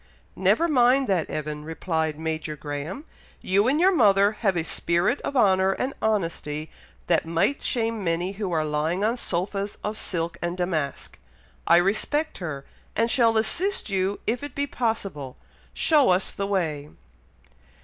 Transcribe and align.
"Never 0.35 0.67
mind 0.67 1.07
that, 1.09 1.29
Evan," 1.29 1.63
replied 1.63 2.17
Major 2.17 2.55
Graham. 2.55 3.05
"You 3.39 3.67
and 3.67 3.79
your 3.79 3.91
mother 3.93 4.31
have 4.31 4.57
a 4.57 4.63
spirit 4.63 5.21
of 5.21 5.37
honour 5.37 5.73
and 5.73 5.93
honesty 6.01 6.71
that 7.05 7.27
might 7.27 7.61
shame 7.61 8.03
many 8.03 8.31
who 8.31 8.51
are 8.51 8.65
lying 8.65 9.03
on 9.03 9.15
sofas 9.15 9.77
of 9.83 9.99
silk 9.99 10.39
and 10.41 10.57
damask. 10.57 11.19
I 11.67 11.77
respect 11.77 12.39
her, 12.39 12.65
and 12.95 13.11
shall 13.11 13.37
assist 13.37 13.91
you 13.91 14.19
if 14.25 14.41
it 14.41 14.55
be 14.55 14.65
possible. 14.65 15.37
Show 15.75 16.09
us 16.09 16.31
the 16.31 16.47
way." 16.47 16.89